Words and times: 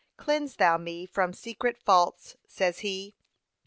'Cleanse 0.17 0.55
thou 0.55 0.79
me 0.79 1.05
from 1.05 1.31
secret 1.31 1.77
faults,' 1.77 2.35
says 2.47 2.79
he. 2.79 3.13